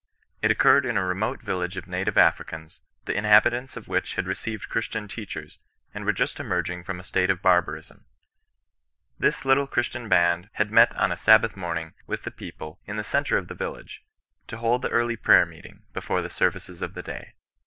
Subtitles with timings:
[0.41, 4.67] It occurred in a remote village of native Africans, the inhabitants of which had received
[4.67, 5.59] Christian teachers,
[5.93, 8.05] and were just emerging from a state of barbarism:—"
[9.19, 13.03] This little Christian band had met on a Sabbath morning, with the people, in the
[13.03, 14.03] cen tre of the village,
[14.47, 17.35] to hold the early prayer meeting, be fore the services of the day.